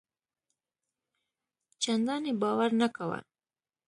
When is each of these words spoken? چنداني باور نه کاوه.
چنداني 1.81 2.31
باور 2.41 2.69
نه 2.79 2.87
کاوه. 2.95 3.19